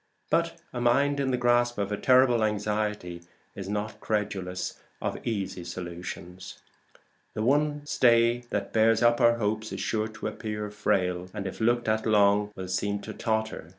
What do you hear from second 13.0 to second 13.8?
to totter.